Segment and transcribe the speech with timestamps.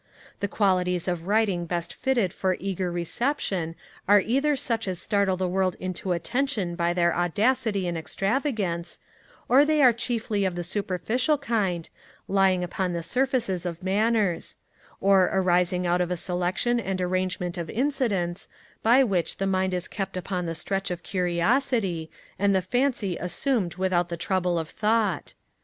[0.39, 3.75] The qualities of writing best fitted for eager reception
[4.07, 8.99] are either such as startle the world into attention by their audacity and extravagance;
[9.47, 11.87] or they are chiefly of a superficial kind,
[12.27, 14.55] lying upon the surfaces of manners;
[14.99, 18.47] or arising out of a selection and arrangement of incidents,
[18.81, 22.09] by which the mind is kept upon the stretch of curiosity,
[22.39, 25.35] and the fancy amused without the trouble of thought.